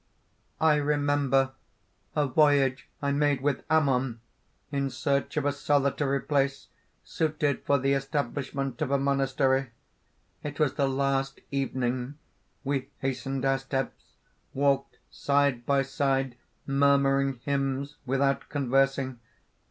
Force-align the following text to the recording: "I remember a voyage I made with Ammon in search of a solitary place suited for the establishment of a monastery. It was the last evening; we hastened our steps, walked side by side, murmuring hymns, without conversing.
"I 0.59 0.77
remember 0.77 1.51
a 2.15 2.25
voyage 2.25 2.87
I 3.03 3.11
made 3.11 3.41
with 3.41 3.63
Ammon 3.69 4.19
in 4.71 4.89
search 4.89 5.37
of 5.37 5.45
a 5.45 5.51
solitary 5.51 6.19
place 6.21 6.69
suited 7.03 7.63
for 7.65 7.77
the 7.77 7.93
establishment 7.93 8.81
of 8.81 8.89
a 8.89 8.97
monastery. 8.97 9.69
It 10.41 10.59
was 10.59 10.73
the 10.73 10.89
last 10.89 11.39
evening; 11.51 12.17
we 12.63 12.89
hastened 12.97 13.45
our 13.45 13.59
steps, 13.59 14.15
walked 14.55 14.97
side 15.11 15.67
by 15.67 15.83
side, 15.83 16.35
murmuring 16.65 17.39
hymns, 17.43 17.97
without 18.07 18.49
conversing. 18.49 19.19